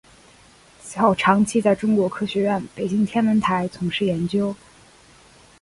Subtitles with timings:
[0.81, 4.55] 此后长期在中国科学院北京天文台从事研究。